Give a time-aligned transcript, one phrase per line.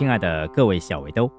[0.00, 1.30] 亲爱的各位小围兜，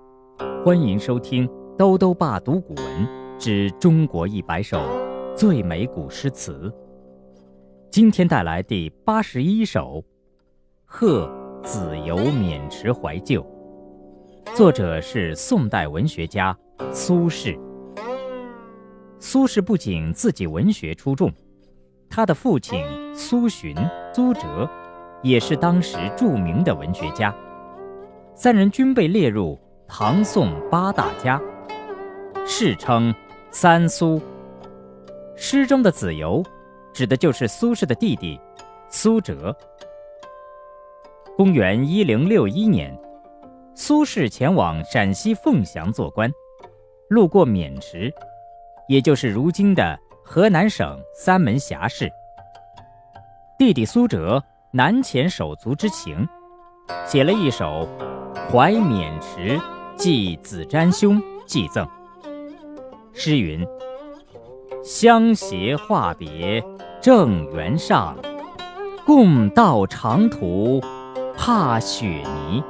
[0.64, 3.08] 欢迎收听《兜兜爸读古文
[3.40, 4.80] 之中国一百首
[5.36, 6.70] 最美古诗词》。
[7.90, 9.96] 今天带来第八十一首
[10.86, 11.28] 《贺
[11.64, 13.42] 子由渑池怀旧》，
[14.56, 16.56] 作者是宋代文学家
[16.94, 17.60] 苏轼。
[19.18, 21.34] 苏轼不仅自己文学出众，
[22.08, 23.76] 他的父亲苏洵、
[24.14, 24.70] 苏辙
[25.24, 27.36] 也是当时著名的文学家。
[28.42, 29.56] 三人均被列入
[29.88, 31.40] 唐宋八大家，
[32.44, 33.14] 世称
[33.54, 34.20] “三苏”。
[35.38, 36.44] 诗中的子由，
[36.92, 38.42] 指的就是苏轼的弟弟
[38.90, 39.56] 苏辙。
[41.38, 43.00] 公元一零六一年，
[43.76, 46.28] 苏轼前往陕西凤翔做官，
[47.10, 48.12] 路过渑池，
[48.88, 49.96] 也就是如今的
[50.26, 52.12] 河南省三门峡市。
[53.60, 56.28] 弟弟苏辙南前手足之情，
[57.06, 57.88] 写了一首。
[58.52, 59.62] 怀渑池
[59.96, 61.88] 寄子瞻兄寄赠。
[63.14, 63.66] 诗云
[64.84, 66.62] ：“相携话别
[67.00, 68.18] 正原上，
[69.06, 70.82] 共道长途
[71.38, 72.06] 怕雪
[72.50, 72.62] 泥。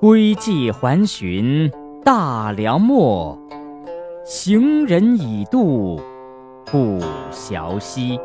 [0.00, 1.70] 归计还寻
[2.02, 3.38] 大梁末，
[4.24, 6.00] 行人已渡
[6.64, 6.98] 不
[7.30, 8.18] 晓西。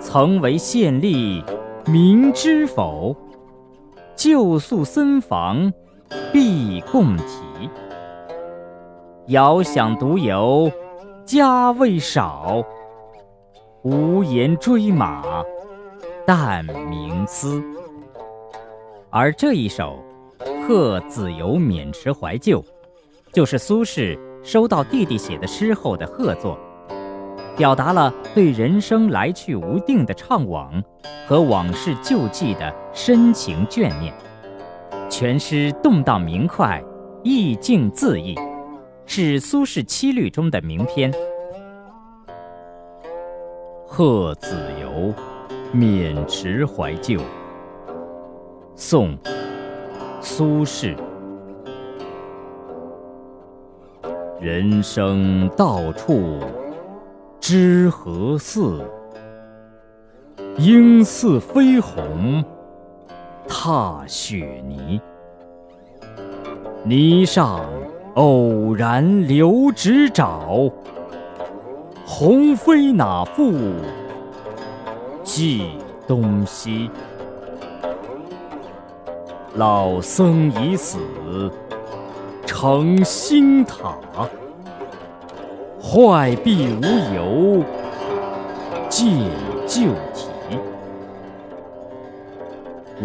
[0.00, 1.44] 曾为县吏，
[1.86, 3.14] 明知否？”
[4.16, 5.70] 旧宿僧房
[6.32, 7.70] 必共题。
[9.26, 10.70] 遥想独游
[11.26, 12.64] 家未少，
[13.82, 15.22] 无言追马
[16.26, 17.62] 但鸣嘶。
[19.10, 20.02] 而这一首
[20.66, 22.60] 《贺子由渑池怀旧》，
[23.32, 26.58] 就是苏轼收到弟弟写的诗后的贺作。
[27.56, 30.82] 表达了对人生来去无定的怅惘
[31.26, 34.12] 和往事旧迹的深情眷念，
[35.08, 36.82] 全诗动荡明快，
[37.22, 38.34] 意境恣意，
[39.06, 41.10] 是苏轼七律中的名篇。
[43.86, 45.14] 《贺子由
[45.74, 47.14] 渑池怀旧》，
[48.74, 49.16] 宋·
[50.20, 50.94] 苏轼。
[54.38, 56.38] 人生到处。
[57.48, 58.84] 知何似？
[60.58, 62.44] 应似飞鸿
[63.46, 65.00] 踏雪泥。
[66.82, 67.64] 泥上
[68.14, 70.72] 偶然留指爪，
[72.04, 73.54] 鸿飞哪复
[75.22, 75.78] 计
[76.08, 76.90] 东西？
[79.54, 80.98] 老僧已死，
[82.44, 83.96] 成新塔。
[85.88, 87.62] 坏壁无由
[88.88, 89.06] 见
[89.68, 90.58] 旧题，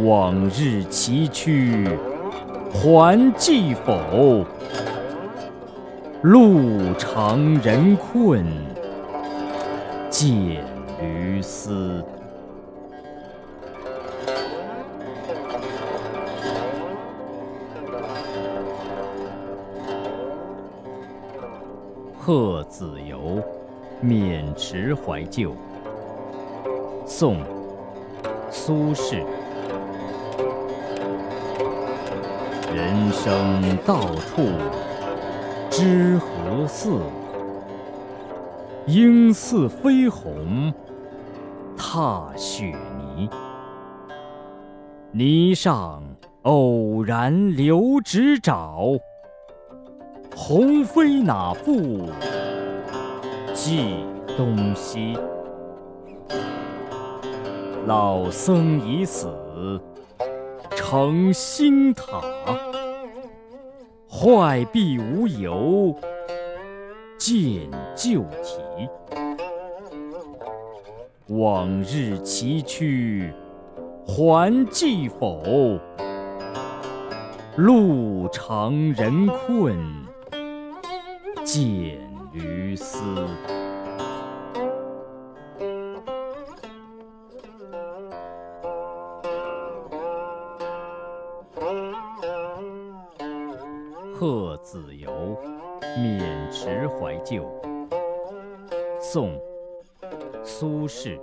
[0.04, 1.88] 往日崎岖
[2.74, 4.44] 还记否？
[6.24, 8.44] 路长人困
[10.10, 10.66] 见
[11.00, 12.04] 驴嘶。
[22.24, 23.42] 贺子由
[24.04, 25.56] 渑池怀旧，
[27.04, 27.38] 宋·
[28.52, 29.26] 苏轼。
[32.76, 34.44] 人生到处
[35.72, 37.00] 知何似？
[38.86, 40.72] 应似飞鸿
[41.76, 42.76] 踏雪
[43.16, 43.28] 泥。
[45.12, 46.04] 泥上
[46.44, 48.80] 偶然留指爪。
[50.52, 52.10] 鸿飞哪复
[53.54, 54.04] 计
[54.36, 55.18] 东西？
[57.88, 59.30] 老僧已死，
[60.76, 62.22] 成新塔。
[64.10, 65.96] 坏壁无由
[67.18, 68.90] 见旧题。
[71.30, 73.32] 往日崎岖
[74.06, 75.80] 还记否？
[77.56, 80.11] 路长人困。
[81.44, 82.00] 见
[82.34, 83.00] 驴嘶。
[94.14, 95.36] 贺子由
[95.98, 97.44] 渑池怀旧，
[99.00, 99.34] 宋·
[100.44, 101.20] 苏轼。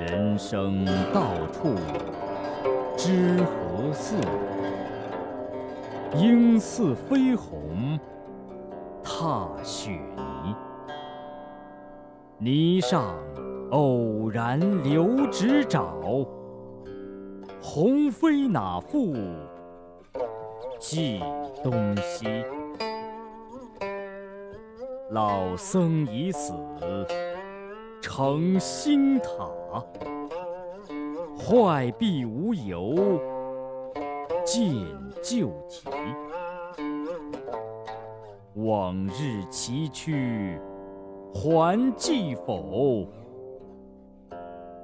[0.00, 0.84] 人生
[1.14, 1.76] 到处
[2.96, 4.16] 知何似？
[6.16, 7.98] 应似飞鸿
[9.02, 10.54] 踏雪泥。
[12.38, 13.16] 泥上
[13.70, 15.94] 偶然留指爪。
[17.62, 19.14] 鸿飞那复
[20.78, 21.20] 计
[21.62, 22.44] 东西？
[25.10, 26.52] 老僧已死，
[28.02, 29.28] 成新塔。
[31.38, 33.20] 坏壁无由，
[34.44, 34.72] 见
[35.22, 35.88] 旧题。
[38.54, 40.58] 往日崎岖，
[41.32, 43.08] 还记否？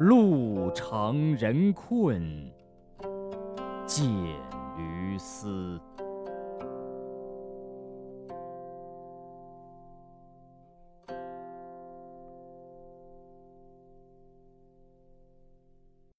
[0.01, 2.51] 路长人困，
[3.87, 4.09] 见
[4.77, 5.79] 驴思。